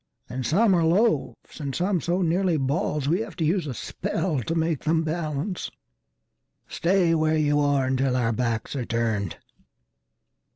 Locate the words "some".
0.47-0.73, 1.75-2.01